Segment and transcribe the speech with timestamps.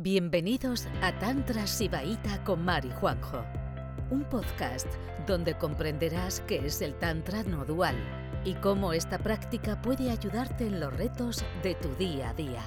[0.00, 3.44] Bienvenidos a Tantra Sibaíta con Mari Juanjo,
[4.12, 4.86] un podcast
[5.26, 7.96] donde comprenderás qué es el Tantra no dual
[8.44, 12.62] y cómo esta práctica puede ayudarte en los retos de tu día a día.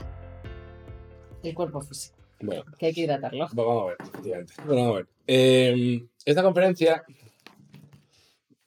[1.42, 3.48] El cuerpo físico, Bueno, que hay que hidratarlo.
[3.54, 4.54] vamos a ver, efectivamente.
[4.66, 5.08] Bueno, vamos a ver.
[5.28, 7.02] Eh, esta conferencia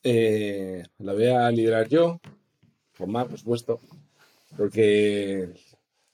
[0.03, 2.19] eh, la voy a liderar yo,
[2.97, 3.79] con Mar, por supuesto,
[4.57, 5.51] porque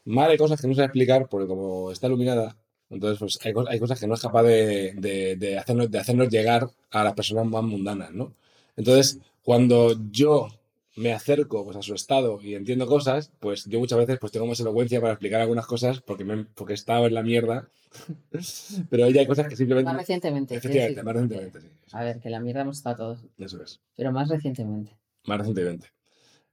[0.05, 2.57] Mar hay cosas que no sé explicar, porque como está iluminada,
[2.89, 6.29] entonces pues hay, hay cosas que no es capaz de, de- de hacernos, de hacernos
[6.29, 8.33] llegar a las personas más mundanas, ¿no?
[8.77, 10.48] Entonces, cuando yo
[10.97, 14.47] me acerco pues, a su estado y entiendo cosas, pues yo muchas veces pues tengo
[14.47, 17.69] más elocuencia para explicar algunas cosas porque, me, porque he estado en la mierda.
[18.91, 19.87] Pero ella hay cosas que simplemente...
[19.91, 20.55] Más recientemente.
[20.56, 21.69] Efectivamente, más recientemente, sí.
[21.92, 23.80] A ver, que la mierda hemos estado todos, Eso es.
[23.97, 24.97] pero más recientemente.
[25.27, 25.89] Más recientemente.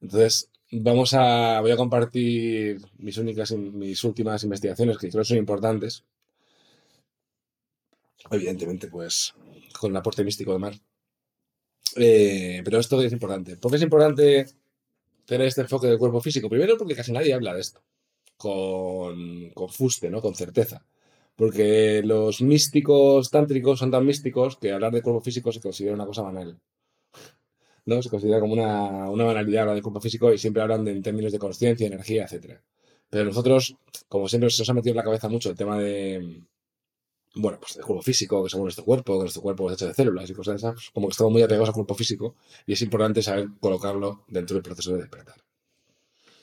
[0.02, 6.03] Entonces, vamos a, voy a compartir mis únicas, mis últimas investigaciones que creo son importantes.
[8.30, 9.34] Evidentemente, pues,
[9.80, 10.73] con el aporte místico de Mar.
[11.95, 13.58] Eh, pero esto es importante.
[13.58, 14.47] ¿Por qué es importante
[15.25, 16.50] tener este enfoque del cuerpo físico?
[16.50, 17.81] Primero, porque casi nadie habla de esto
[18.38, 20.22] con, con fuste, ¿no?
[20.22, 20.86] Con certeza.
[21.36, 26.05] Porque los místicos tántricos son tan místicos que hablar de cuerpo físico se considera una
[26.05, 26.59] cosa banal.
[27.88, 28.02] ¿No?
[28.03, 31.02] Se considera como una, una banalidad hablar del cuerpo físico y siempre hablan de- en
[31.02, 32.59] términos de conciencia, energía, etc.
[33.09, 33.75] Pero nosotros,
[34.07, 36.43] como siempre se nos ha metido en la cabeza mucho el tema de,
[37.35, 39.93] bueno, pues del cuerpo físico, que somos nuestro cuerpo, que nuestro cuerpo es hecho de
[39.93, 42.73] células y cosas de esas, pues como que estamos muy apegados al cuerpo físico y
[42.73, 45.35] es importante saber colocarlo dentro del proceso de despertar.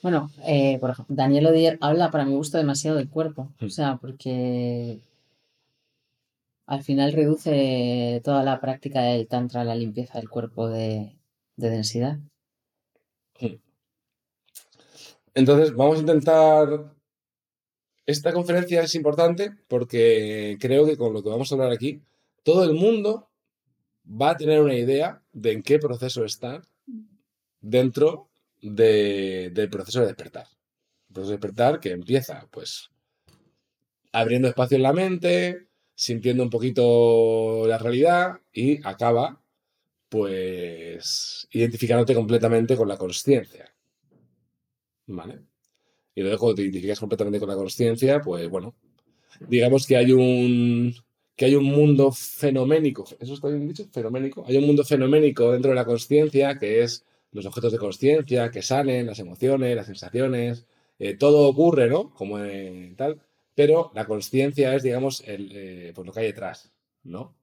[0.02, 3.50] Bueno, eh, por ejemplo, Daniel Odier habla para mi gusto demasiado del cuerpo.
[3.60, 3.64] Mm.
[3.64, 4.98] O sea, porque
[6.66, 11.12] al final reduce toda la práctica del tantra a la limpieza del cuerpo de,
[11.56, 12.19] de densidad.
[15.34, 16.94] Entonces, vamos a intentar...
[18.06, 22.02] Esta conferencia es importante porque creo que con lo que vamos a hablar aquí,
[22.42, 23.30] todo el mundo
[24.06, 26.61] va a tener una idea de en qué proceso está
[27.62, 28.28] dentro
[28.61, 30.46] de- del proceso de despertar.
[31.08, 32.90] El proceso de despertar que empieza, pues,
[34.12, 39.40] abriendo espacio en la mente, sintiendo un poquito la realidad y acaba,
[40.14, 43.75] pues, identificándote completamente con la consciencia.
[45.07, 45.41] ¿Vale?
[46.14, 48.77] Y luego cuando te identificas completamente con la consciencia, pues bueno,
[49.48, 50.95] digamos que hay un
[51.35, 53.89] que hay un mundo fenoménico, ¿eso está bien dicho?
[53.92, 54.45] Fenoménico.
[54.47, 58.63] Hay un mundo fenoménico dentro de la consciencia que es los objetos de consciencia que
[58.63, 60.64] salen, las emociones, las sensaciones,
[61.01, 62.14] eh, todo ocurre, ¿no?
[62.14, 62.39] Como
[62.96, 63.20] tal,
[63.57, 67.35] pero la consciencia es, digamos, el, eh, pues lo que hay detrás, ¿no?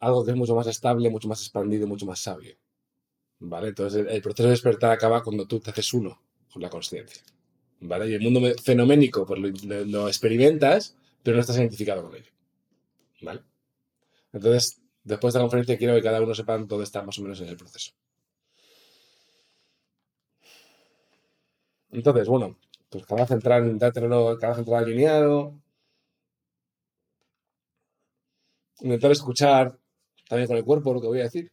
[0.00, 2.56] Algo que es mucho más estable, mucho más expandido, mucho más sabio.
[3.38, 3.68] ¿Vale?
[3.68, 6.20] Entonces el, proceso de despertar acaba cuando tú te haces uno
[6.52, 7.22] con la consciencia.
[7.80, 8.08] ¿Vale?
[8.08, 12.30] Y el mundo fenoménico, pues lo, experimentas, pero no estás identificado con ello.
[13.22, 13.42] ¿Vale?
[14.32, 17.40] Entonces, después de la conferencia quiero que cada uno sepa dónde está más o menos
[17.40, 17.92] en el proceso.
[21.90, 22.58] Entonces, bueno,
[22.90, 25.54] pues cada central, tenerlo, cada central alineado.
[28.80, 29.78] Intentar escuchar
[30.28, 31.50] también con el cuerpo lo que voy a decir.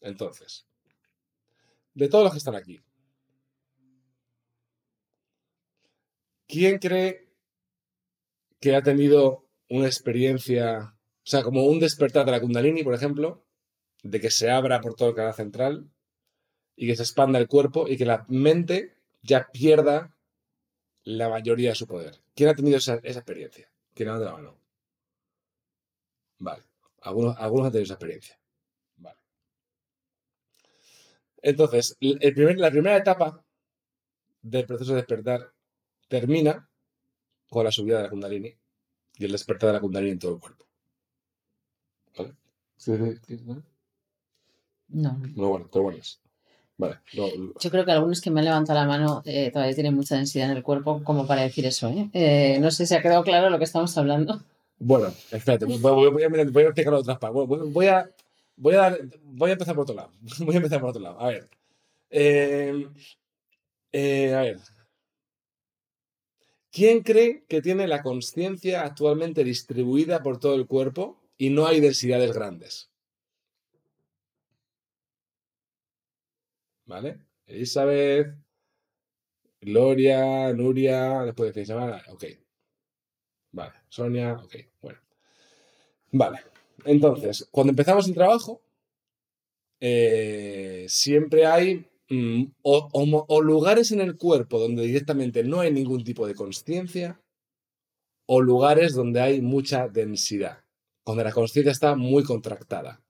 [0.00, 0.66] Entonces,
[1.94, 2.82] de todos los que están aquí,
[6.46, 7.24] ¿quién cree
[8.60, 13.44] que ha tenido una experiencia, o sea, como un despertar de la Kundalini, por ejemplo,
[14.02, 15.90] de que se abra por todo el canal central
[16.76, 18.93] y que se expanda el cuerpo y que la mente
[19.24, 20.16] ya pierda
[21.04, 22.20] la mayoría de su poder?
[22.36, 23.70] ¿Quién ha tenido esa, esa experiencia?
[23.94, 24.58] ¿Quién ha dado la mano?
[26.38, 26.62] Vale,
[27.02, 28.38] algunos, algunos han tenido esa experiencia.
[28.98, 29.18] Vale.
[31.42, 33.40] Entonces, el el primer- la primera etapa
[34.42, 35.52] del proceso de despertar
[36.08, 36.68] termina
[37.50, 38.56] con la subida de la Kundalini
[39.18, 40.66] y el despertar de la Kundalini en todo el cuerpo.
[42.16, 42.34] ¿Vale?
[42.76, 43.62] Sí, sí, sí, ¿no?
[44.88, 45.12] No.
[45.18, 46.22] Muy bueno, pero buenas.
[46.76, 46.96] Vale.
[47.16, 47.28] no,
[47.60, 50.50] Yo creo que algunos que me han levantado la mano eh, todavía tienen mucha densidad
[50.50, 51.88] en el cuerpo como para decir eso.
[51.88, 52.10] ¿eh?
[52.12, 54.42] Eh, no sé si ha quedado claro lo que estamos hablando.
[54.78, 57.46] bueno, espérate, voy, voy- voy a, voy a explicarlo de otras partes.
[57.72, 58.10] Voy, a,
[58.56, 60.10] voy, a dar- voy a empezar por otro lado.
[60.40, 61.20] Voy a empezar por otro lado.
[61.20, 61.48] A ver.
[64.34, 64.58] A ver.
[66.72, 71.78] ¿Quién cree que tiene la conciencia actualmente distribuida por todo el cuerpo y no hay
[71.80, 72.90] densidades grandes?
[76.86, 77.18] ¿Vale?
[77.46, 78.34] Elizabeth,
[79.60, 82.24] Gloria, Nuria, después de fin de ok.
[83.52, 84.98] Vale, Sonia, ok, bueno.
[86.12, 86.38] Vale,
[86.84, 88.62] entonces, cuando empezamos el trabajo,
[89.80, 95.72] eh, siempre hay mm, o, o- o lugares en el cuerpo donde directamente no hay
[95.72, 97.20] ningún tipo de consciencia,
[98.26, 100.64] o lugares donde hay mucha densidad,
[101.04, 103.02] donde la consciencia está muy contractada.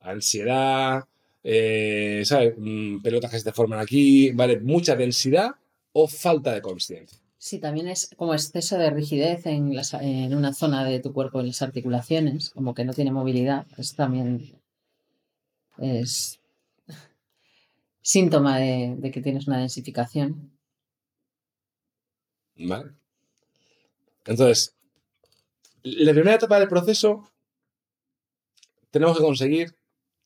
[0.00, 1.04] Ansiedad,
[1.44, 2.54] eh, ¿sabes?
[2.58, 4.58] Mm, pelotas que se te forman aquí, ¿vale?
[4.60, 5.52] Mucha densidad
[5.92, 7.18] o falta de consciencia.
[7.38, 11.40] Sí, también es como exceso de rigidez en, las- en una zona de tu cuerpo,
[11.40, 13.66] en las articulaciones, como que no tiene movilidad.
[13.76, 14.58] Eso también
[15.78, 16.40] es
[18.02, 20.52] síntoma de, de que tienes una densificación.
[22.56, 22.92] ¿Vale?
[24.26, 24.74] Entonces,
[25.82, 27.28] la primera etapa del proceso
[28.90, 29.76] tenemos que conseguir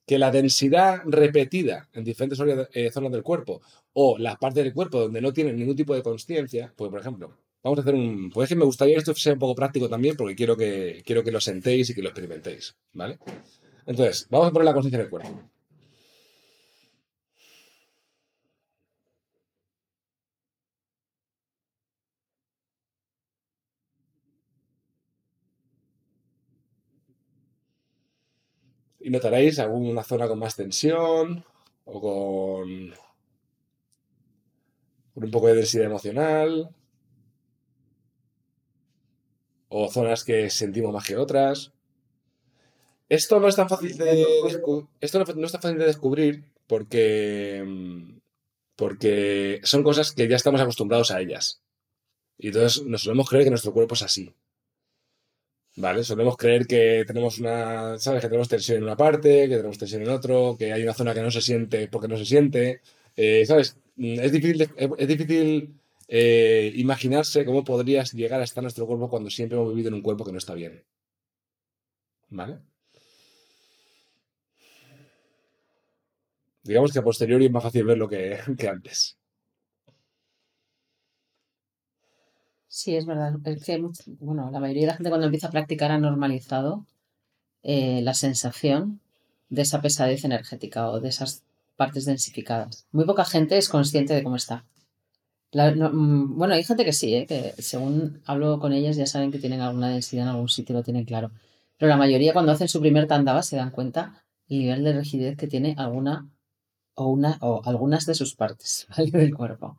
[0.08, 3.60] que la densidad repetida en diferentes zonas eh, zonas del cuerpo
[3.92, 7.36] o las partes del cuerpo donde no tienen ningún tipo de conciencia, pues por ejemplo,
[7.62, 8.30] vamos a hacer un...
[8.30, 11.02] Pues es que me gustaría que esto sea un poco práctico también porque quiero que,
[11.04, 13.18] quiero que lo sentéis y que lo experimentéis, ¿vale?
[13.84, 15.50] Entonces, vamos a poner la conciencia en el cuerpo.
[29.10, 31.44] Notaréis alguna zona con más tensión
[31.84, 32.94] o con,
[35.14, 36.74] un poco de densidad emocional
[39.68, 41.72] o zonas que sentimos más que otras.
[43.08, 44.22] Esto no es tan fácil de
[45.00, 47.64] esto no, es tan fácil de descubrir porque
[48.76, 51.62] porque son cosas que ya estamos acostumbrados a ellas.
[52.38, 54.34] Y entonces nos solemos creer que nuestro cuerpo es así.
[55.82, 56.02] ¿Vale?
[56.02, 58.20] Solemos creer que tenemos una, ¿sabes?
[58.20, 61.14] Que tenemos tensión en una parte, que tenemos tensión en otro, que hay una zona
[61.14, 62.80] que no se siente porque no se siente.
[63.16, 63.76] Eh, ¿sabes?
[63.96, 69.30] Mm, Es difícil, es difícil eh, imaginarse cómo podrías llegar a estar nuestro cuerpo cuando
[69.30, 70.84] siempre hemos vivido en un cuerpo que no está bien.
[72.30, 72.58] ¿Vale?
[76.68, 79.17] Digamos que a posteriori es más fácil verlo que, que antes.
[82.78, 83.34] Sí, es verdad.
[83.44, 83.76] Es que,
[84.20, 86.86] bueno, la mayoría de la gente cuando empieza a practicar ha normalizado
[87.64, 89.00] eh, la sensación
[89.48, 91.42] de esa pesadez energética o de esas
[91.76, 92.86] partes densificadas.
[92.92, 94.64] Muy poca gente es consciente de cómo está.
[95.52, 97.26] Mm, bueno, hay gente que sí, ¿eh?
[97.26, 100.84] que según hablo con ellas ya saben que tienen alguna densidad en algún sitio, lo
[100.84, 101.32] tienen claro.
[101.78, 105.36] Pero la mayoría cuando hacen su primer tandava se dan cuenta el nivel de rigidez
[105.36, 106.30] que tiene alguna
[106.94, 109.10] o una o algunas de sus partes, ¿vale?
[109.10, 109.78] del cuerpo.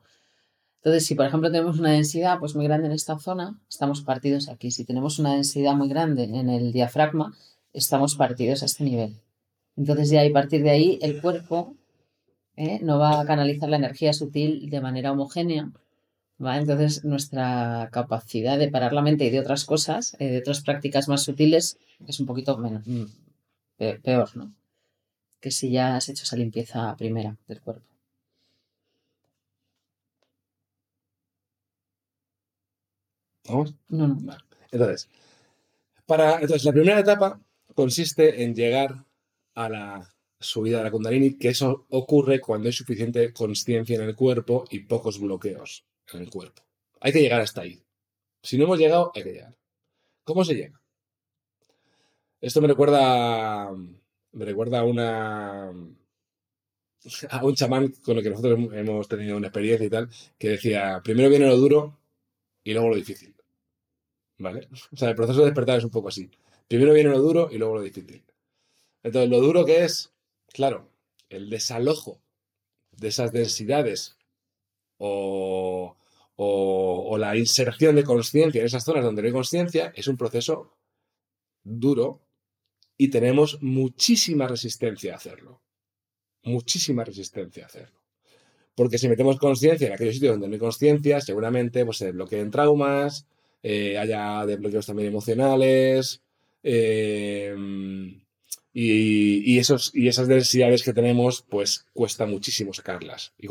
[0.81, 4.47] Entonces, si por ejemplo tenemos una densidad pues muy grande en esta zona, estamos partidos
[4.49, 4.71] aquí.
[4.71, 7.35] Si tenemos una densidad muy grande en el diafragma,
[7.73, 9.19] estamos partidos a este nivel.
[9.75, 11.75] Entonces ya a partir de ahí el cuerpo
[12.55, 12.79] ¿eh?
[12.81, 15.71] no va a canalizar la energía sutil de manera homogénea.
[16.43, 16.57] ¿va?
[16.57, 21.09] Entonces nuestra capacidad de parar la mente y de otras cosas, eh, de otras prácticas
[21.09, 21.77] más sutiles,
[22.07, 23.03] es un poquito menos, mm,
[23.77, 24.53] pe- peor, ¿no?
[25.41, 27.83] Que si ya has hecho esa limpieza primera del cuerpo.
[33.49, 33.75] ¿Vamos?
[33.89, 34.17] No, no.
[34.21, 34.43] Vale.
[34.71, 35.09] Entonces,
[36.05, 37.39] para, entonces, la primera etapa
[37.75, 39.05] consiste en llegar
[39.55, 40.09] a la
[40.39, 44.79] subida de la Kundalini, que eso ocurre cuando hay suficiente conciencia en el cuerpo y
[44.79, 46.63] pocos bloqueos en el cuerpo.
[47.01, 47.81] Hay que llegar hasta ahí.
[48.41, 49.55] Si no hemos llegado, hay que llegar.
[50.23, 50.79] ¿Cómo se llega?
[52.41, 53.69] Esto me recuerda,
[54.31, 55.73] me recuerda a una
[57.29, 61.01] a un chamán con el que nosotros hemos tenido una experiencia y tal, que decía,
[61.03, 61.97] primero viene lo duro
[62.63, 63.33] y luego lo difícil.
[64.39, 64.67] ¿Vale?
[64.91, 66.29] O sea, el proceso de despertar es un poco así.
[66.67, 68.23] Primero viene lo duro y luego lo difícil.
[69.03, 70.11] Entonces, lo duro que es,
[70.47, 70.89] claro,
[71.29, 72.21] el desalojo
[72.91, 74.17] de esas densidades
[74.97, 75.95] o,
[76.35, 80.73] o- la inserción de conciencia en esas zonas donde no hay conciencia es un proceso
[81.63, 82.21] duro
[82.97, 85.61] y tenemos muchísima resistencia a hacerlo.
[86.43, 87.99] Muchísima resistencia a hacerlo.
[88.75, 92.51] Porque si metemos conciencia en aquellos sitios donde no hay conciencia, seguramente pues, se desbloqueen
[92.51, 93.27] traumas,
[93.63, 96.21] eh, haya desbloqueos también emocionales,
[96.63, 97.55] eh,
[98.73, 103.33] y, y esos, y esas densidades que tenemos, pues cuesta muchísimo sacarlas.
[103.37, 103.47] Y,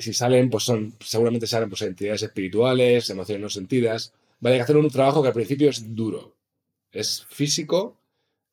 [0.00, 4.12] si salen, pues son, seguramente salen pues, entidades espirituales, emociones no sentidas.
[4.40, 6.36] Vale, hay que hacer un trabajo que al principio es duro.
[6.92, 7.98] Es físico,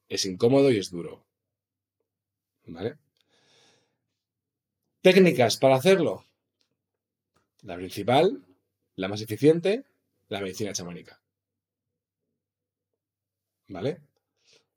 [0.09, 1.23] es incómodo y es duro.
[2.65, 2.95] ¿Vale?
[5.01, 6.23] Técnicas para hacerlo.
[7.61, 8.41] La principal,
[8.95, 9.83] la más eficiente,
[10.29, 11.19] la medicina chamánica.
[13.67, 13.99] ¿Vale?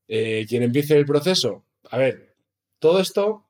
[0.08, 1.64] Eh, quien empiece el proceso.
[1.90, 2.34] A ver,
[2.78, 3.44] todo esto,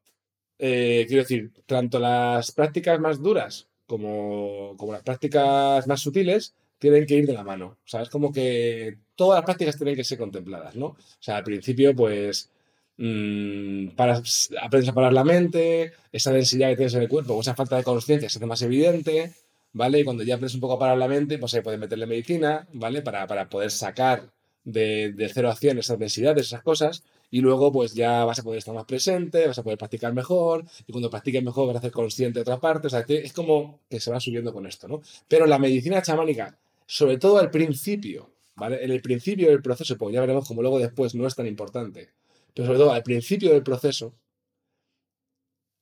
[0.59, 7.07] eh, quiero decir, tanto las prácticas más duras como, como las prácticas más sutiles tienen
[7.07, 7.79] que ir de la mano.
[7.85, 10.87] O sea, es como que todas las prácticas tienen que ser contempladas, ¿no?
[10.87, 12.51] O sea, al principio, pues,
[12.97, 14.23] mm, para,
[14.63, 17.85] aprendes a parar la mente, esa densidad que tienes en el cuerpo esa falta de
[17.85, 19.33] conciencia se hace más evidente,
[19.73, 20.01] ¿vale?
[20.01, 22.69] Y cuando ya aprendes un poco a parar la mente, pues se puede meterle medicina,
[22.73, 23.03] ¿vale?
[23.03, 24.33] Para, para poder sacar
[24.65, 28.43] de, de cero a 100 esas densidades, esas cosas, y luego pues ya vas a
[28.43, 31.81] poder estar más presente, vas a poder practicar mejor, y cuando practiques mejor vas a
[31.81, 34.89] ser consciente de otra parte, o sea, es como que se va subiendo con esto,
[34.89, 35.03] ¿no?
[35.29, 38.83] Pero la medicina chamánica, sobre todo al principio, ¿vale?
[38.85, 42.11] En el principio del proceso, pues ya veremos como luego después no es tan importante,
[42.55, 44.15] pero sobre todo al principio del proceso,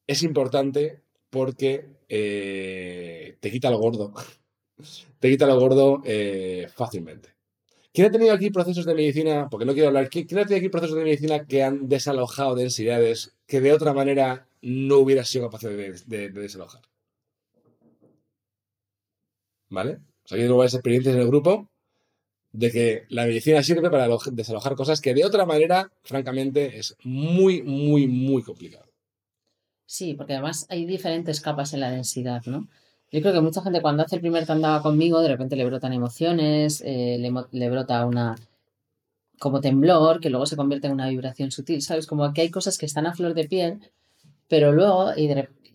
[0.06, 1.00] es importante
[1.36, 4.14] porque eh, te quita lo gordo,
[5.20, 7.34] te quita lo gordo eh, fácilmente.
[7.92, 9.48] ¿Quién ha tenido aquí procesos de medicina?
[9.50, 10.08] Porque no quiero hablar.
[10.08, 14.48] ¿Quién ha tenido aquí procesos de medicina que han desalojado densidades que de otra manera
[14.62, 16.82] no hubiera sido capaz de, desalojar?
[19.68, 19.98] ¿Vale?
[20.24, 21.68] O sea, tengo varias experiencias en el grupo
[22.52, 27.62] de que la medicina sirve para desalojar cosas que de otra manera, francamente, es muy,
[27.62, 28.95] muy, muy complicado.
[29.86, 32.68] Sí, porque además hay diferentes capas en la densidad, ¿no?
[33.12, 35.92] Yo creo que mucha gente cuando hace el primer tandaba conmigo, de repente le brotan
[35.92, 37.18] emociones, eh,
[37.52, 38.34] le, brota una
[39.38, 42.06] como temblor, que luego se convierte en una vibración sutil, ¿sabes?
[42.06, 43.80] Como que hay cosas que están a flor de piel,
[44.48, 45.30] pero luego, y,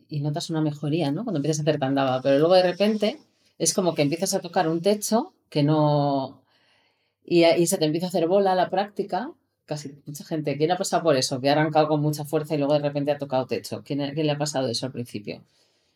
[0.09, 1.23] y notas una mejoría, ¿no?
[1.23, 3.19] Cuando empiezas a hacer tandaba, pero luego de repente
[3.57, 6.41] es como que empiezas a tocar un techo que no...
[7.23, 9.31] Y, y se te empieza a hacer bola la práctica,
[9.65, 11.39] casi mucha gente, ¿quién ha pasado por eso?
[11.39, 13.83] Que ha arrancado con mucha fuerza y luego de repente ha tocado techo.
[13.83, 15.43] ¿Quién, ¿quién le ha pasado eso al principio?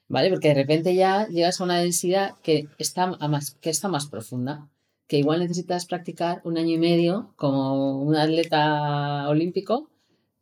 [0.08, 0.30] ¿vale?
[0.30, 4.70] Porque de repente ya llegas a una densidad que está, más, que está más profunda,
[5.08, 9.90] que igual necesitas practicar un año y medio como un atleta olímpico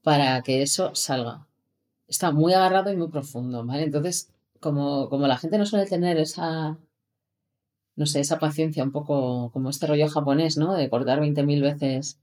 [0.03, 1.47] para que eso salga.
[2.07, 3.83] Está muy agarrado y muy profundo, ¿vale?
[3.83, 6.77] Entonces, como, como la gente no suele tener esa,
[7.95, 10.73] no sé, esa paciencia un poco como este rollo japonés, ¿no?
[10.73, 12.19] De cortar 20.000 veces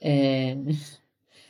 [0.00, 0.56] eh,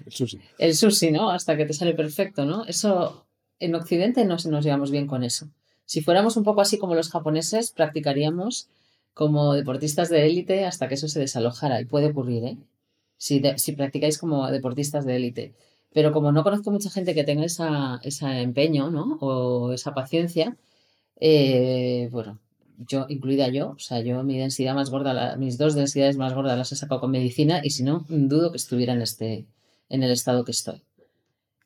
[0.05, 0.41] el sushi.
[0.59, 1.31] El sushi, ¿no?
[1.31, 2.65] Hasta que te sale perfecto, ¿no?
[2.67, 3.27] Eso
[3.59, 5.49] en Occidente no nos llevamos bien con eso.
[5.85, 8.69] Si fuéramos un poco así como los japoneses, practicaríamos
[9.15, 11.81] como deportistas de élite hasta que eso se desalojara.
[11.81, 12.57] Y puede ocurrir, ¿eh?
[13.17, 15.55] Si, si practicáis como deportistas de élite.
[15.93, 19.19] Pero como no conozco mucha gente que tenga esa, ese empeño, ¿no?
[19.21, 20.57] O esa paciencia,
[21.21, 22.41] eh, bueno,
[22.89, 26.57] yo, incluida yo, o sea, yo mi densidad más gorda, mis dos densidades más gordas
[26.57, 29.47] las he sacado con medicina y si no, dudo que estuviera en, este,
[29.89, 30.83] en el estado que estoy.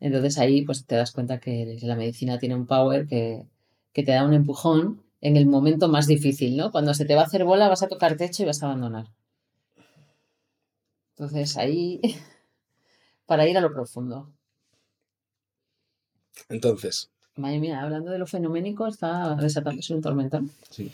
[0.01, 3.47] Entonces ahí pues te das cuenta que la medicina tiene un power que,
[3.93, 6.73] te da un empujón en el momento más difícil, ¿no?
[6.73, 9.07] Cuando se te va a hacer bola vas a tocar techo y vas a abandonar.
[11.11, 12.01] Entonces ahí,
[13.27, 14.33] para ir a lo profundo.
[16.49, 17.14] Entonces.
[17.37, 20.51] Madre mía, hablando de lo fenoménico, está desatándose un tormentón.
[20.71, 20.91] Sí.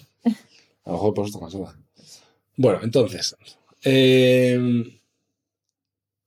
[0.84, 1.76] A lo mejor por eso cansada.
[2.56, 3.36] Bueno, entonces.
[3.84, 4.58] Eh,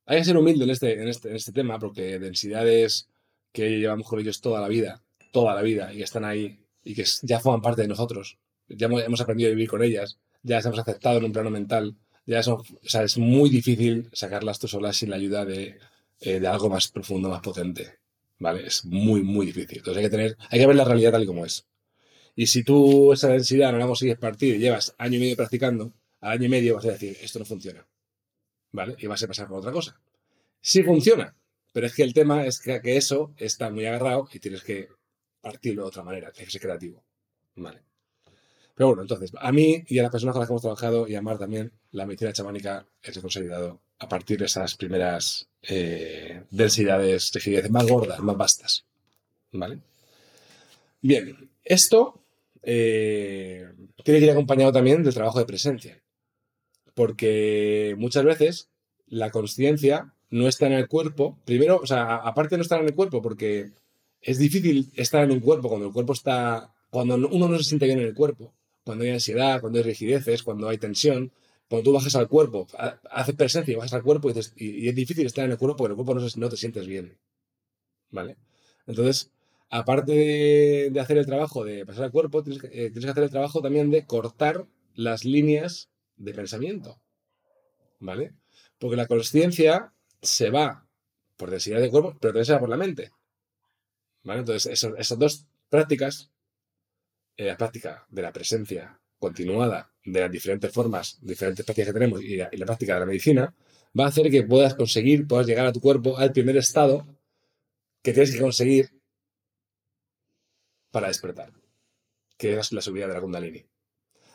[0.06, 3.08] hay que ser humilde en este, en este, en este tema porque densidades
[3.52, 5.02] que llevamos con ellos toda la vida,
[5.32, 9.22] toda la vida, y están ahí y que ya forman parte de nosotros, ya hemos,
[9.22, 12.56] aprendido a vivir con ellas, ya las hemos aceptado en un plano mental, ya son,
[12.56, 15.78] o sea, es muy difícil sacarlas tú solas sin la ayuda de,
[16.20, 18.00] eh, de algo más profundo, más potente.
[18.44, 18.68] ¿Vale?
[18.68, 19.78] Es muy, muy difícil.
[19.78, 21.66] Entonces hay que tener, hay que ver la realidad tal y como es.
[22.36, 25.94] Y si tú esa densidad no la consigues partir y llevas año y medio practicando,
[26.20, 27.88] al año y medio vas a decir, esto no funciona.
[28.74, 28.98] ¿vale?
[29.00, 29.98] Y vas a pasar por otra cosa.
[30.60, 31.34] Sí funciona,
[31.72, 34.90] pero es que el tema es que, eso está muy agarrado y tienes que
[35.40, 37.02] partirlo de otra manera, tienes que ser creativo,
[37.56, 37.82] ¿vale?
[38.76, 41.16] Pero bueno, entonces, a mí y a las personas con las que hemos trabajado y
[41.16, 47.32] a Mar también, la medicina chamánica es consolidado a partir de esas primeras eh, densidades,
[47.34, 48.86] rigidez más gordas, más vastas,
[49.52, 49.80] ¿vale?
[51.02, 52.24] Bien, esto
[52.62, 53.68] eh,
[54.04, 56.04] tiene que ir acompañado también del trabajo de presencia
[56.94, 58.70] porque muchas veces
[59.08, 61.38] la conciencia no está en el cuerpo.
[61.46, 63.72] Primero, o sea, aparte no estar en el cuerpo, porque
[64.22, 67.86] es difícil estar en un cuerpo cuando el cuerpo está, cuando uno no se siente
[67.86, 71.32] bien en el cuerpo, cuando hay ansiedad, cuando hay rigideces, cuando hay tensión.
[71.70, 72.68] Cuando tú bajas al cuerpo,
[73.10, 75.96] haces presencia y bajas al cuerpo y, es difícil estar en el cuerpo porque el
[75.96, 77.18] cuerpo no, te sientes bien.
[78.12, 78.38] ¿Vale?
[78.86, 79.32] Entonces,
[79.70, 80.12] aparte
[80.92, 83.30] de, hacer el trabajo de pasar al cuerpo, tienes que, eh, tienes que hacer el
[83.32, 87.00] trabajo también de cortar las líneas de pensamiento.
[88.00, 88.34] ¿Vale?
[88.78, 90.88] Porque la conciencia se va
[91.38, 93.12] por densidad de cuerpo, pero también se va por la mente.
[94.24, 94.42] ¿Vale?
[94.42, 96.30] Entonces, esas dos prácticas,
[97.38, 102.22] eh, la práctica de la presencia continuada de las diferentes formas, diferentes prácticas que tenemos
[102.22, 103.56] y la, práctica de la medicina,
[103.98, 107.08] va a hacer que puedas conseguir, puedas llegar a tu cuerpo al primer estado
[108.02, 108.90] que tienes que conseguir
[110.92, 111.54] para despertar,
[112.38, 113.64] que es la subida de la Kundalini.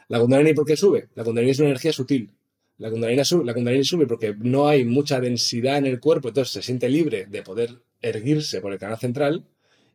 [0.08, 1.10] La Kundalini, ¿por qué sube?
[1.14, 2.32] La Kundalini es una energía sutil.
[2.78, 6.52] La kundalini, sube, la kundalini sube porque no hay mucha densidad en el cuerpo, entonces
[6.52, 9.48] se siente libre de poder erguirse por el canal central.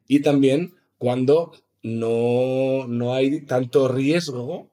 [0.06, 4.73] Y también cuando no, no hay tanto riesgo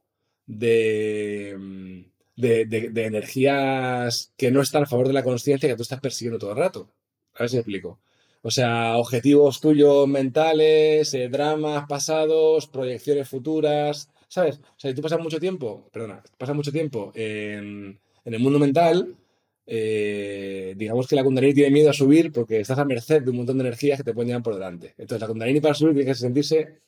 [0.50, 2.04] de,
[2.36, 6.38] de, de, energías que no están a favor de la conciencia que tú estás persiguiendo
[6.38, 6.92] todo el rato.
[7.34, 8.00] A ver si explico.
[8.42, 14.58] O sea, objetivos tuyos mentales, eh, dramas pasados, proyecciones futuras, ¿sabes?
[14.58, 19.16] O sea, si tú pasas mucho tiempo, perdona, pasas mucho tiempo en, el mundo mental,
[19.66, 23.36] eh, digamos que la Kundalini tiene miedo a subir porque estás a merced de un
[23.36, 24.94] montón de energías que te pueden llevar por delante.
[24.98, 26.80] Entonces, la Kundalini para subir tiene que sentirse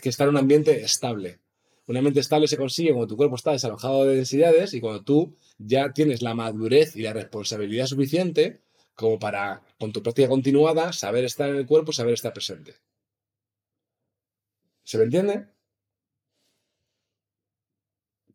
[0.00, 1.40] que estar en un ambiente estable.
[1.86, 5.36] Un ambiente estable se consigue cuando tu cuerpo está desalojado de densidades y cuando tú
[5.58, 8.60] ya tienes la madurez y la responsabilidad suficiente
[8.94, 12.74] como para, con tu práctica continuada, saber estar en el cuerpo, saber estar presente.
[14.84, 15.46] ¿Se me entiende?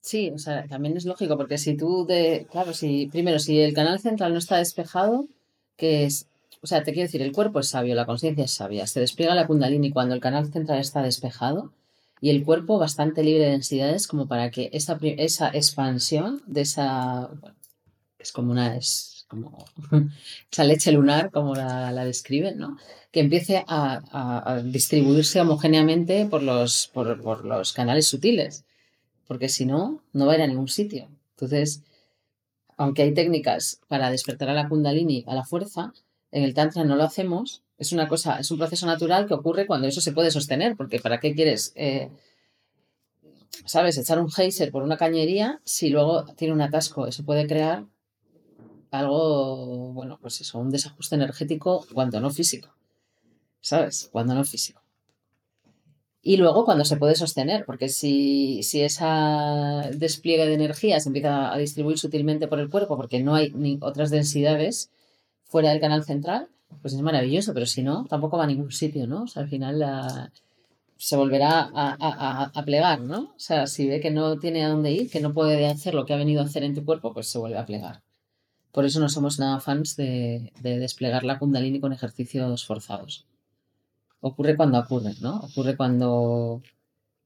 [0.02, 3.74] Sí, o sea, también es lógico, porque si tú de, claro, si, primero, si el
[3.74, 5.28] canal central no está despejado,
[5.78, 6.28] que es,
[6.62, 9.34] o sea, te quiero decir, el cuerpo es sabio, la conciencia es sabia, se despliega
[9.36, 11.74] la kundalini cuando el canal central está despejado
[12.26, 17.30] y el cuerpo bastante libre de densidades como para que esa, esa expansión de esa,
[17.40, 17.56] bueno,
[18.18, 19.64] es como una, es como
[20.52, 22.80] esa leche lunar, como la, la describen, ¿no?
[23.12, 24.02] Que empiece a,
[24.44, 28.66] a, distribuirse homogéneamente por los, por, por los canales sutiles
[29.28, 31.08] porque si no, no va a ir a ningún sitio.
[31.36, 31.84] Entonces,
[32.76, 35.94] aunque hay técnicas para despertar a la kundalini a la fuerza,
[36.32, 37.64] en el tantra no lo hacemos.
[37.78, 41.00] Es una cosa, es un proceso natural que ocurre cuando eso se puede sostener, porque
[41.00, 42.10] ¿para qué quieres, eh,
[43.66, 47.08] sabes, echar un geyser por una cañería si luego tiene un atasco?
[47.08, 47.86] Eso puede crear
[48.92, 52.70] algo, bueno, pues eso, un desajuste energético cuando no físico,
[53.62, 54.10] ¿sabes?
[54.12, 54.86] Cuando no físico.
[56.22, 61.54] Y luego cuando se puede sostener, porque si, si esa despliegue de energía se empieza
[61.54, 64.90] a distribuir sutilmente por el cuerpo, porque no hay ni otras densidades
[65.56, 66.50] fuera del canal central,
[66.82, 69.24] pues es maravilloso, pero si no, tampoco va a ningún sitio, ¿no?
[69.24, 69.76] O sea, al final
[70.98, 73.20] se volverá a, a, plegar, ¿no?
[73.38, 76.06] O sea, si ve que no tiene a dónde ir, que no puede hacer lo
[76.06, 78.02] que ha venido a hacer en tu cuerpo, pues se vuelve a plegar.
[78.74, 83.26] Por eso no somos nada fans de, de desplegar la kundalini con ejercicios forzados
[84.28, 85.38] ocurre cuando ocurre, ¿no?
[85.38, 86.62] Ocurre cuando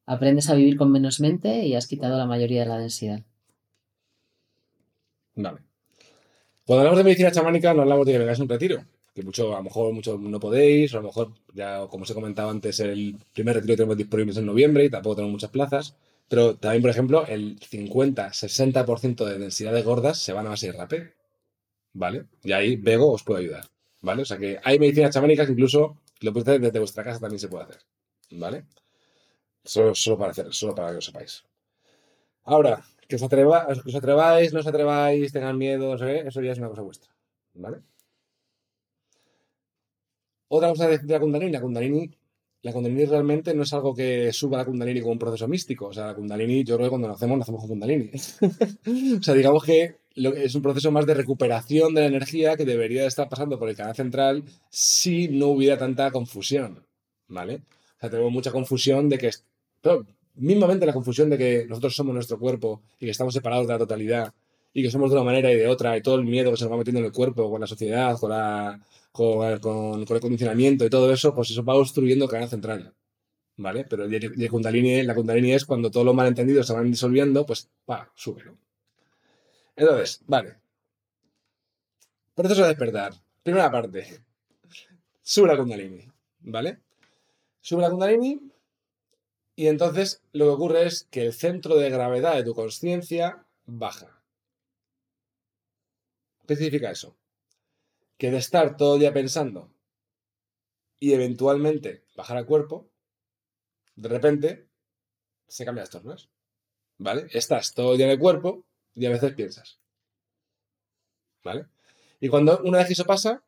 [0.06, 3.24] aprendes a vivir con menos mente y has quitado la mayoría de la densidad.
[5.36, 5.69] Vale.
[6.70, 9.58] Cuando hablamos de medicina chamánica, no hablamos de que vengáis un retiro, que mucho, a
[9.58, 12.80] lo mejor mucho no podéis, o a lo mejor, ya como os he comentado antes,
[12.80, 15.96] el primer retiro que tenemos disponible en noviembre y tampoco tenemos muchas plazas.
[16.28, 21.14] Pero también, por ejemplo, el 50-60% de densidades gordas se van a base de rapé.
[21.94, 22.26] ¿Vale?
[22.44, 23.66] Y ahí Vego os puede ayudar.
[24.02, 24.22] ¿Vale?
[24.22, 27.48] O sea que hay medicinas chamánicas incluso lo puedes hacer desde vuestra casa también se
[27.48, 27.80] puede hacer.
[28.34, 28.66] ¿Vale?
[29.64, 31.44] Solo, para hacer, solo para que lo sepáis.
[32.44, 33.24] Ahora, que os,
[33.84, 37.12] que os atreváis, no os atreváis, tengan miedo, eso ya es una cosa vuestra.
[37.56, 37.78] ¿Vale?
[40.48, 42.12] Otra cosa de la Kundalini, la Kundalini,
[42.62, 45.88] la Kundalini realmente no es algo que suba la Kundalini como un proceso místico.
[45.88, 48.12] O sea, la Kundalini, yo creo que cuando nacemos, nacemos con Kundalini.
[49.20, 53.08] o sea, digamos que es un proceso más de recuperación de la energía que debería
[53.08, 56.86] estar pasando por el canal central si no hubiera tanta confusión,
[57.28, 57.62] ¿vale?
[57.98, 59.32] O sea, tenemos mucha confusión de que,
[59.82, 60.06] pero
[60.40, 63.80] mismamente la confusión de que nosotros somos nuestro cuerpo y que estamos separados de la
[63.80, 64.34] totalidad
[64.74, 66.66] y que somos de una manera y de otra y todo el miedo que se
[66.66, 68.80] nos va metiendo en el cuerpo con la sociedad, con, la,
[69.12, 72.94] con, el condicionamiento y todo eso, pues eso va obstruyendo canal central.
[73.58, 73.86] ¿Vale?
[73.90, 78.58] Pero la Kundalini es cuando todos los malentendidos se van disolviendo, pues, pa, sube, ¿no?
[79.76, 80.56] Entonces, vale.
[82.36, 83.14] Proceso de despertar.
[83.44, 84.24] Primera parte.
[85.22, 86.06] Sube la Kundalini.
[86.40, 86.80] ¿Vale?
[87.60, 88.40] Sube la Kundalini.
[89.60, 94.24] Y entonces lo que ocurre es que el centro de gravedad de tu conciencia baja.
[96.48, 97.18] ¿Qué significa eso?
[98.18, 99.70] Que de estar todo el día pensando
[100.98, 102.90] y eventualmente bajar al cuerpo,
[103.98, 104.70] de repente
[105.50, 106.30] se cambian las tornas.
[106.98, 107.28] ¿Vale?
[107.32, 108.64] Estás todo el día en el cuerpo
[108.96, 109.82] y a veces piensas.
[111.44, 111.66] ¿Vale?
[112.22, 113.44] Y cuando una vez que eso pasa,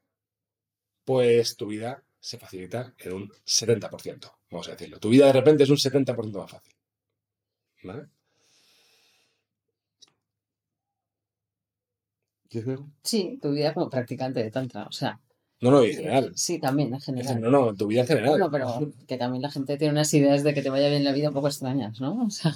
[1.05, 4.99] pues tu vida se facilita en un 70%, vamos a decirlo.
[4.99, 6.73] Tu vida de repente es un 70% más fácil.
[7.83, 8.05] ¿Vale?
[13.03, 15.19] Sí, tu vida como practicante de tantra, o sea.
[15.61, 16.31] No, no, en general.
[16.35, 17.41] Sí, también, en general.
[17.41, 18.39] No, no, tu vida en general.
[18.39, 21.13] No, pero que también la gente tiene unas ideas de que te vaya bien la
[21.13, 22.25] vida un poco extrañas, ¿no?
[22.25, 22.53] O sea.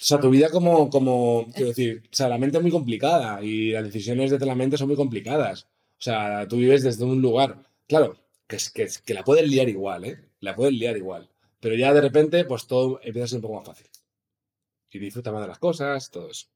[0.00, 3.42] O sea, tu vida como, como, quiero decir, o sea, la mente es muy complicada
[3.42, 5.64] y las decisiones de la mente son muy complicadas.
[5.64, 8.10] O sea, tú vives desde un lugar, Claro,
[8.46, 10.16] que, es, que, la pueden liar igual, ¿eh?
[10.38, 11.28] La pueden liar igual.
[11.60, 13.88] Pero ya de repente, pues todo empieza a ser un poco más fácil.
[14.90, 16.46] Y disfruta más de las cosas, todo eso.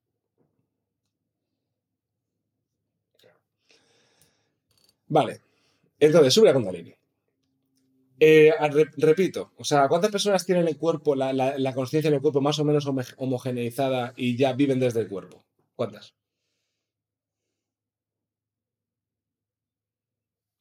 [5.08, 5.40] Vale.
[5.98, 6.94] Entonces, sube la Kundalini.
[8.20, 8.52] Eh,
[8.96, 12.40] repito, o sea, ¿cuántas personas tienen el cuerpo, la, la, la conciencia en el cuerpo
[12.40, 15.44] más o menos homogeneizada y ya viven desde el cuerpo?
[15.76, 16.14] ¿Cuántas?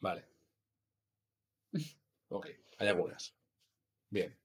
[0.01, 0.32] Vale.
[2.33, 2.47] Ok,
[2.79, 3.33] hay algunas.
[4.09, 4.37] Bien.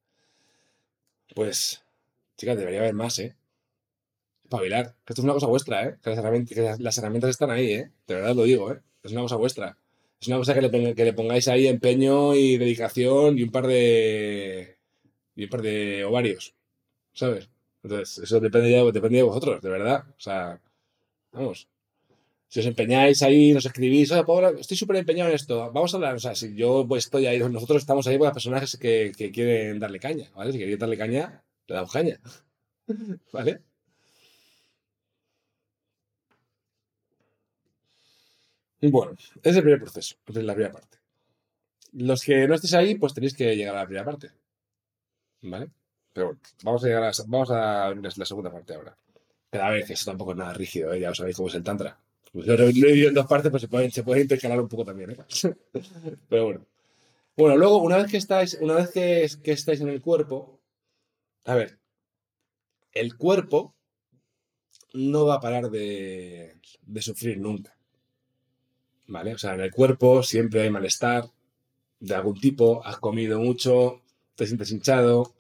[1.34, 1.82] Pues,
[2.36, 3.34] chicas, debería haber más, ¿eh?
[4.44, 4.94] Espabilar.
[5.04, 5.96] Que esto es una cosa vuestra, ¿eh?
[6.02, 7.90] Que las herramientas, que las- herramientas están ahí, ¿eh?
[8.06, 8.80] De verdad lo digo, ¿eh?
[9.02, 9.76] Es una cosa vuestra.
[10.20, 13.66] Es una cosa que le, que le pongáis ahí empeño y dedicación y un par
[13.66, 14.78] de.
[15.36, 16.54] y un par de ovarios.
[17.14, 17.50] ¿Sabes?
[17.84, 20.04] Entonces, eso depende, depende de vosotros, de verdad.
[20.10, 20.60] O sea,
[21.32, 21.68] vamos.
[22.48, 26.14] Si os empeñáis ahí, nos escribís, oye, estoy súper empeñado en esto, vamos a hablar.
[26.14, 29.78] O sea, si yo pues, estoy ahí, nosotros estamos ahí para personas que, que quieren
[29.78, 30.52] darle caña, ¿vale?
[30.52, 32.18] Si queréis darle caña, le damos caña.
[33.32, 33.62] ¿Vale?
[38.80, 40.98] Bueno, es el primer proceso, es la primera parte.
[41.92, 44.30] Los que no estéis ahí, pues tenéis que llegar a la primera parte.
[45.42, 45.68] ¿Vale?
[46.12, 48.96] Pero bueno, vamos a llegar a, vamos a la segunda parte ahora.
[49.50, 51.00] Pero a ver, que eso tampoco es nada rígido, ¿eh?
[51.00, 51.98] ya sabéis cómo es el Tantra.
[52.32, 54.68] Pues yo lo he dividido en dos partes, pues se pueden, se pueden intercalar un
[54.68, 55.16] poco también, ¿eh?
[56.28, 56.66] Pero bueno.
[57.36, 60.60] Bueno, luego, una vez que estáis, una vez que, que estáis en el cuerpo,
[61.44, 61.78] a ver,
[62.92, 63.74] el cuerpo
[64.92, 67.76] no va a parar de, de sufrir nunca.
[69.06, 69.34] ¿Vale?
[69.34, 71.30] O sea, en el cuerpo siempre hay malestar
[72.00, 74.02] de algún tipo, has comido mucho,
[74.34, 75.34] te sientes hinchado,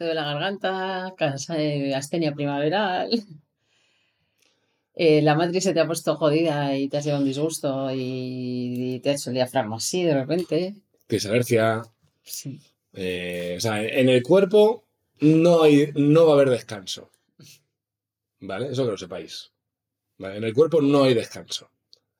[0.00, 3.10] Te duele la garganta, cansa, eh, astenia primaveral.
[4.94, 8.98] eh, la matriz se te ha puesto jodida y te has llevado un disgusto y,
[9.02, 10.74] te ha hecho el diafragma así de repente.
[11.06, 11.82] tienes alergia.
[12.22, 12.58] Sí.
[12.94, 14.86] eh, o sea, en el cuerpo
[15.20, 17.10] no, hay, no va a haber descanso.
[18.40, 18.70] ¿Vale?
[18.70, 19.52] Eso que lo sepáis.
[20.16, 20.38] ¿Vale?
[20.38, 21.68] En el cuerpo no hay descanso.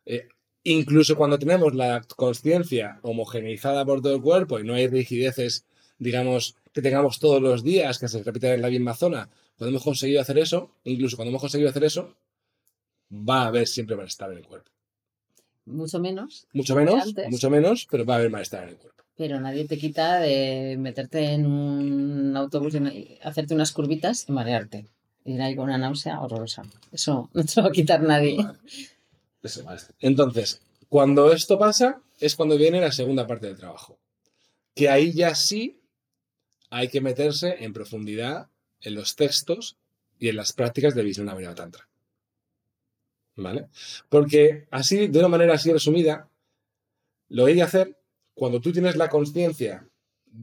[0.04, 0.28] Eh,
[0.64, 5.64] incluso cuando tenemos la conciencia homogeneizada por todo el cuerpo y no hay rigideces,
[5.96, 9.82] digamos, que tengamos todos los días, que se repitan en la misma zona, cuando hemos
[9.84, 12.14] conseguido hacer eso, incluso cuando hemos conseguido hacer eso,
[13.12, 14.70] va a haber siempre malestar en el cuerpo.
[15.66, 17.28] Mucho menos, Mucho menos, antes.
[17.30, 19.04] mucho menos, pero va a haber malestar en el cuerpo.
[19.16, 24.86] pero nadie te quita de meterte en un autobús y hacerte unas curvitas y marearte.
[25.26, 26.62] Ir ahí con una náusea horrorosa.
[26.90, 28.38] Eso no te lo va a quitar nadie.
[30.00, 33.98] Entonces, cuando esto pasa, es cuando viene la segunda parte del trabajo.
[34.74, 35.79] Que ahí ya sí
[36.70, 38.48] hay que meterse en profundidad
[38.80, 39.76] en los textos
[40.18, 41.88] y en las prácticas de Vishnu Navina Tantra.
[43.36, 43.68] ¿Vale?
[44.08, 46.28] Porque así, de una manera así resumida,
[47.28, 47.96] lo hay que hacer
[48.34, 49.86] cuando tú tienes la conciencia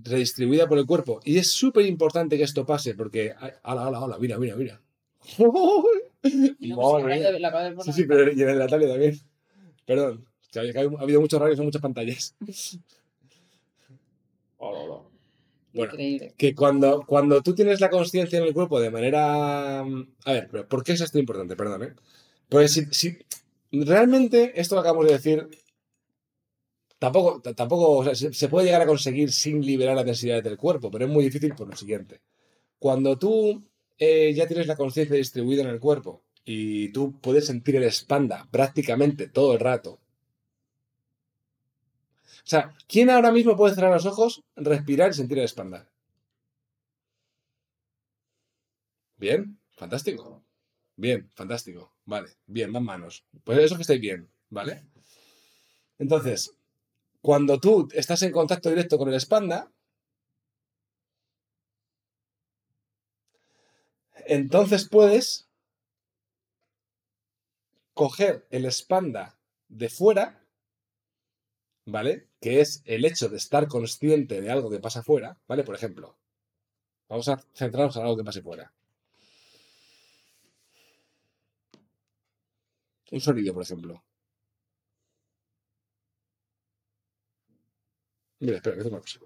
[0.03, 3.33] redistribuida por el cuerpo, y es súper importante que esto pase, porque.
[3.63, 4.17] ¡Hala, hala, hala!
[4.19, 4.81] Mira, mira, mira.
[6.59, 9.17] Y no, pues, Sí, sí, pero y en el Natalia también.
[9.85, 12.35] Perdón, que ha, habido muchos radios en muchas pantallas.
[15.77, 16.33] Bueno, Increíble.
[16.37, 19.79] que cuando, cuando tú tienes la conciencia en el cuerpo de manera...
[19.81, 21.55] A ver, pero ¿por qué es esto importante?
[21.55, 21.93] Perdón, ¿eh?
[22.49, 23.17] Pues si, si
[23.71, 25.47] realmente esto que acabamos de decir,
[26.99, 30.89] tampoco, tampoco o sea, se, puede llegar a conseguir sin liberar la densidad del cuerpo,
[30.91, 32.21] pero es muy difícil por lo siguiente.
[32.79, 33.63] Cuando tú
[33.97, 38.47] eh, ya tienes la conciencia distribuida en el cuerpo y tú puedes sentir el espanda
[38.51, 39.99] prácticamente todo el rato,
[42.49, 45.89] sea, ¿quién ahora mismo puede cerrar los ojos, respirar y sentir el espanda?
[49.17, 50.43] Bien, fantástico.
[50.95, 51.93] Bien, fantástico.
[52.05, 53.25] Vale, bien, más manos.
[53.43, 54.86] Pues eso que estáis bien, ¿vale?
[55.99, 56.55] Entonces,
[57.21, 59.71] cuando tú estás en contacto directo con el espanda,
[64.27, 65.47] entonces puedes
[67.93, 70.46] coger el espanda de fuera,
[71.88, 72.28] ¿vale?
[72.41, 75.63] Que es el hecho de estar consciente de algo que pasa fuera, ¿vale?
[75.63, 76.17] Por ejemplo,
[77.10, 78.71] vamos a centrarnos en algo que pase fuera.
[83.12, 84.04] Un sonido, por ejemplo.
[88.39, 89.19] Mira, espera, que es una cosa.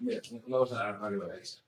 [0.00, 1.62] Mira, una cosa para que lo veáis.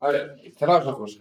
[0.00, 1.20] A ver, cerrad los ojos.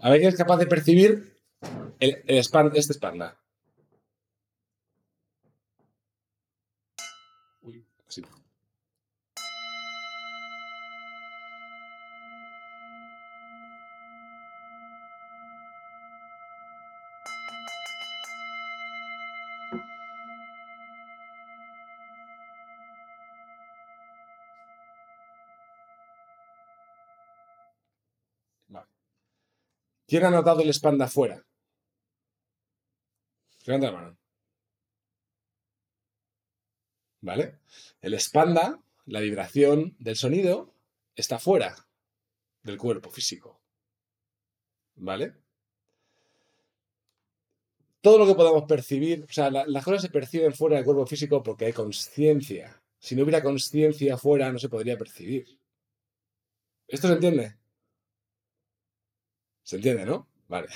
[0.00, 1.36] A ver quién es capaz de percibir
[1.98, 3.39] el, el span- este espanda.
[30.10, 31.46] ¿Quién ha notado el espanda afuera?
[33.64, 34.18] Levanta la mano.
[37.20, 37.60] ¿Vale?
[38.02, 40.74] El espanda, la vibración del sonido,
[41.14, 41.86] está fuera
[42.64, 43.60] del cuerpo físico.
[44.96, 45.32] ¿Vale?
[48.00, 51.40] Todo lo que podamos percibir, o sea, las cosas se perciben fuera del cuerpo físico
[51.40, 52.82] porque hay conciencia.
[52.98, 55.56] Si no hubiera conciencia fuera, no se podría percibir.
[56.88, 57.59] ¿Esto se entiende?
[59.70, 60.26] ¿Se entiende, no?
[60.48, 60.66] Vale.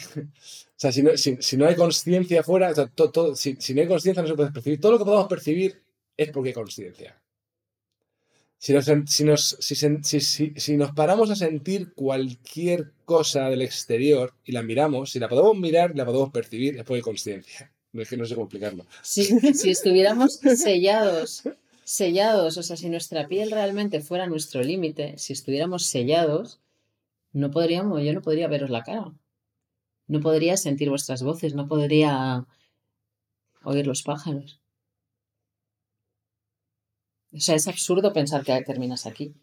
[0.76, 4.34] O sea, si no, si, no hay conciencia fuera, si, no hay conciencia no se
[4.34, 4.80] puede percibir.
[4.80, 5.82] Todo lo que podamos percibir
[6.16, 7.20] es porque hay conciencia.
[8.56, 14.62] Si nos, si, nos, si, nos paramos a sentir cualquier cosa del exterior y la
[14.62, 17.72] miramos, si la podemos mirar la podemos percibir, es porque hay conciencia.
[17.92, 18.48] No es que no sé cómo
[19.02, 21.42] si estuviéramos sellados,
[21.82, 26.60] sellados, o sea, si nuestra piel realmente fuera nuestro límite, si estuviéramos sellados,
[27.34, 29.12] no podríamos, yo no podría veros la cara.
[30.06, 32.46] No podría sentir vuestras voces, no podría
[33.64, 34.60] oír los pájaros.
[37.32, 39.34] O sea, es absurdo pensar que terminas aquí.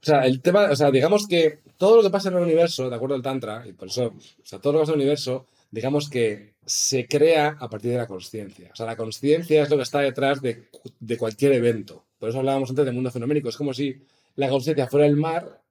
[0.00, 2.88] O sea, el tema, o sea, digamos que todo lo que pasa en el universo,
[2.88, 5.02] de acuerdo al Tantra, y por eso, o sea, todo lo que pasa en el
[5.02, 8.70] universo, digamos que se crea a partir de la conciencia.
[8.72, 10.68] O sea, la conciencia es lo que está detrás de,
[11.00, 12.04] de, cualquier evento.
[12.20, 13.48] Por eso hablábamos antes del mundo fenoménico.
[13.48, 14.00] Es como si
[14.34, 15.62] la conciencia fuera el mar,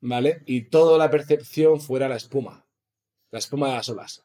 [0.00, 0.42] ¿vale?
[0.46, 2.66] Y toda la percepción fuera la espuma.
[3.30, 4.24] La espuma de las olas.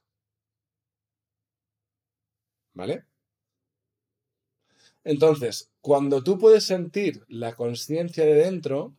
[2.74, 3.06] ¿Vale?
[5.04, 8.94] Entonces, cuando tú puedes sentir la conciencia de dentro,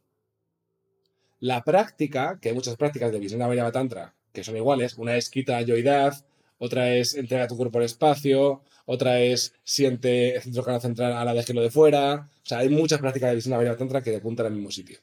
[1.38, 5.29] la práctica, que hay muchas prácticas de visión de Tantra que son iguales, una es
[5.29, 6.24] quita yoidad,
[6.62, 11.25] otra es entrega tu cuerpo al espacio, otra es siente el centro canal central a
[11.25, 12.29] la de lo de fuera.
[12.44, 14.99] O sea, hay muchas prácticas de visión de Tantra que apuntan al mismo sitio.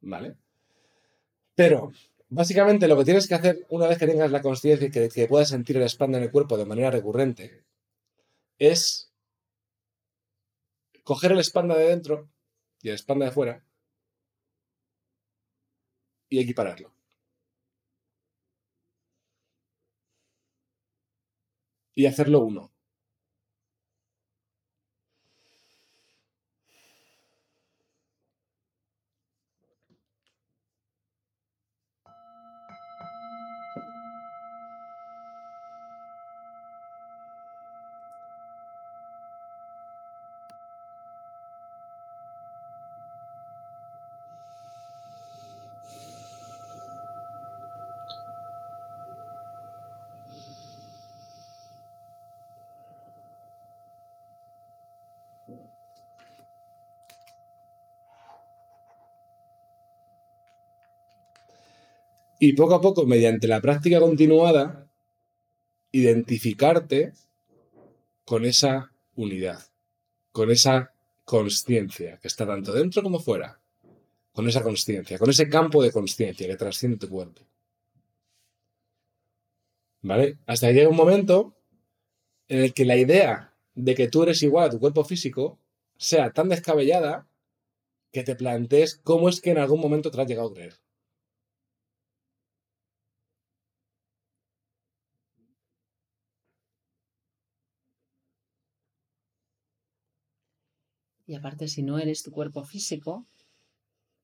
[0.00, 0.34] ¿Vale?
[1.54, 1.92] Pero,
[2.28, 5.28] básicamente, lo que tienes que hacer una vez que tengas la conciencia y que, que
[5.28, 7.62] puedas sentir el espanda en el cuerpo de manera recurrente,
[8.58, 9.12] es
[11.04, 12.28] coger el espanda de dentro
[12.82, 13.62] y el espanda de fuera
[16.28, 16.95] y equipararlo.
[21.98, 22.75] Y hacerlo uno.
[62.38, 64.90] Y poco a poco, mediante la práctica continuada,
[65.90, 67.12] identificarte
[68.24, 69.60] con esa unidad,
[70.32, 70.92] con esa
[71.24, 73.60] conciencia que está tanto dentro como fuera,
[74.32, 77.42] con esa conciencia, con ese campo de conciencia que trasciende tu cuerpo.
[80.02, 80.38] ¿Vale?
[80.46, 81.56] Hasta que llega un momento
[82.48, 85.58] en el que la idea de que tú eres igual a tu cuerpo físico
[85.96, 87.26] sea tan descabellada
[88.12, 90.74] que te plantees cómo es que en algún momento te has llegado a creer.
[101.26, 103.26] Y aparte, si no eres tu cuerpo físico,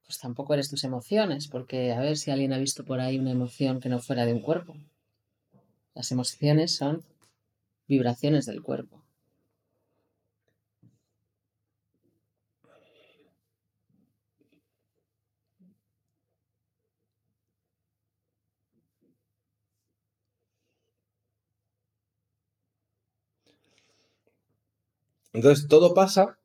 [0.05, 3.33] pues tampoco eres tus emociones, porque a ver si alguien ha visto por ahí una
[3.33, 4.77] emoción que no fuera de un cuerpo.
[5.95, 7.03] Las emociones son
[7.89, 9.03] vibraciones del cuerpo.
[25.33, 26.39] Entonces todo pasa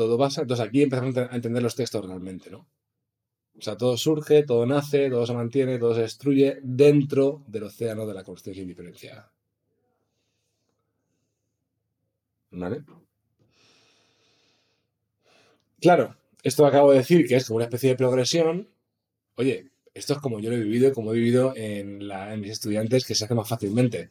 [0.00, 0.42] todo pasa.
[0.42, 2.66] Entonces aquí empezamos a entender los textos realmente, ¿no?
[3.58, 8.06] O sea, todo surge, todo nace, todo se mantiene, todo se destruye dentro del océano
[8.06, 9.30] de la consciencia indiferenciada.
[12.52, 12.82] ¿Vale?
[15.80, 18.68] Claro, esto acabo de decir que es como una especie de progresión.
[19.36, 21.98] Oye, esto es como yo lo he vivido y como he vivido en,
[22.40, 24.10] mis estudiantes que se hace más fácilmente.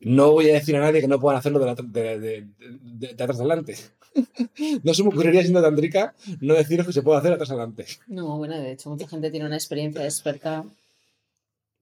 [0.00, 2.46] No voy a decir a nadie que no puedan hacerlo de,
[2.82, 3.76] de atrás adelante.
[4.82, 7.86] no se me ocurriría siendo tan rica no deciros que se puede hacer atrás adelante.
[8.06, 10.64] No, bueno, de hecho, mucha gente tiene una experiencia experta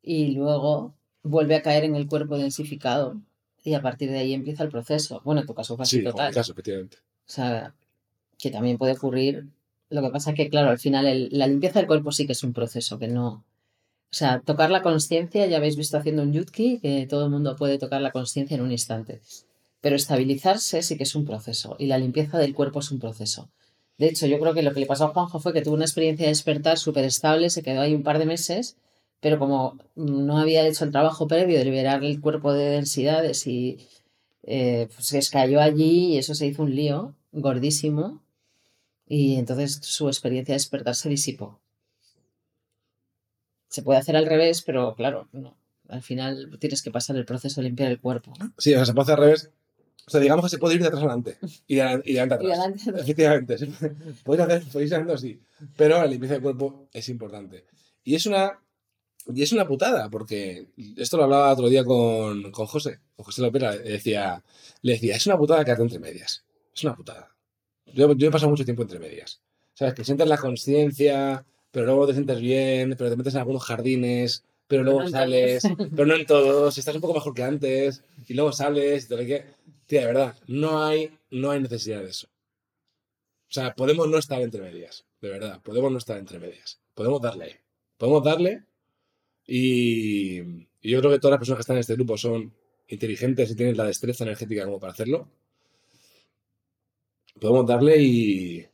[0.03, 3.21] y luego vuelve a caer en el cuerpo densificado
[3.65, 5.21] y a partir de ahí empieza el proceso.
[5.25, 6.33] Bueno, en tu caso fue así sí, total.
[6.33, 6.99] Caso, efectivamente.
[7.27, 7.75] O sea,
[8.39, 9.47] que también puede ocurrir
[9.91, 12.43] Lo que pasa que, claro, al final el- la limpieza del cuerpo sí que es
[12.45, 13.43] un proceso, que no...
[14.11, 17.57] O sea, tocar la conciencia, ya habéis visto haciendo un yutki, que todo el mundo
[17.57, 19.21] puede tocar la conciencia en un instante.
[19.81, 23.51] Pero estabilizarse sí que es un proceso y la limpieza del cuerpo es un proceso.
[23.99, 25.85] De hecho, yo creo que lo que le pasó a Juanjo fue que tuvo una
[25.85, 28.77] experiencia de despertar súper estable, se quedó ahí un par de meses,
[29.21, 33.79] pero como no había hecho el trabajo previo de liberar el cuerpo de densidades y
[34.44, 38.23] eh, pues se cayó allí y eso se hizo un lío gordísimo
[39.07, 41.61] y entonces su experiencia de despertar se disipó.
[43.69, 45.57] Se puede hacer al revés, pero claro, no.
[45.89, 48.33] Al final tienes que pasar el proceso de limpiar el cuerpo.
[48.39, 48.53] ¿no?
[48.59, 49.51] Sí, o sea, se puede hacer al revés.
[50.07, 52.21] O sea, digamos que se puede ir de atrás adelante y de, adelante- y de
[52.21, 52.59] adelante Y atrás.
[52.67, 53.57] adelante- Efectivamente.
[54.25, 55.41] Podéis hacer, podéis hacerlo así.
[55.77, 57.67] Pero la limpieza del cuerpo es importante.
[58.05, 58.59] Y es una.
[59.35, 63.43] Y es una putada, porque esto lo hablaba otro día con, con José, con José
[63.43, 64.43] Lopera, le decía,
[64.81, 66.45] le decía, es una putada quedarte entre medias.
[66.75, 67.37] Es una putada.
[67.93, 69.43] Yo, yo he pasado mucho tiempo entre medias.
[69.75, 69.93] ¿Sabes?
[69.93, 71.45] Que sientes la conciencia,
[71.79, 75.62] pero luego te sientes bien, pero te metes en algunos jardines, pero luego no sales,
[75.95, 79.17] pero no en todos, estás un poco mejor que antes, y luego sales, y te
[79.17, 79.45] lo que...
[79.87, 82.27] Tía, de verdad, no hay, no hay necesidad de eso.
[82.27, 86.81] O sea, podemos no estar entre medias, de verdad, podemos no estar entre medias.
[86.97, 87.61] Podemos darle,
[87.97, 88.64] podemos darle,
[89.47, 92.53] y, y yo creo que todas las personas que están en este grupo son
[92.88, 95.29] inteligentes y tienen la destreza energética como para hacerlo.
[97.38, 98.67] Podemos darle y,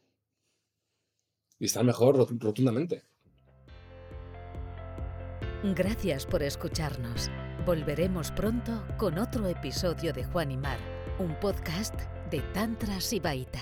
[1.64, 3.02] y estar mejor rot- rotundamente.
[5.74, 7.30] Gracias por escucharnos.
[7.64, 10.78] Volveremos pronto con otro episodio de Juan y Mar,
[11.18, 11.94] un podcast
[12.30, 13.60] de Tantra Sibaita.